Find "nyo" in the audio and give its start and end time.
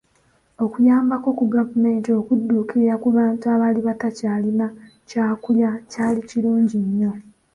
6.97-7.11